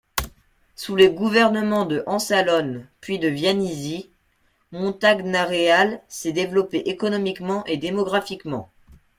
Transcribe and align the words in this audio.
Sous 0.75 0.95
le 0.95 1.09
gouvernement 1.11 1.85
de 1.85 2.03
Ansalone, 2.07 2.87
puis 3.01 3.19
de 3.19 3.27
Vianisi, 3.27 4.09
Montagnareale 4.71 6.01
s'est 6.07 6.33
développé 6.33 6.77
économiquement 6.89 7.63
et 7.67 7.77
démographiquement. 7.77 8.71